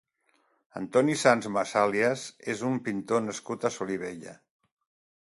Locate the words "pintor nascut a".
2.91-3.75